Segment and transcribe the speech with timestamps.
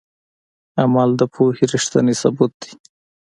[0.81, 2.71] عمل د پوهې ریښتینی ثبوت دی.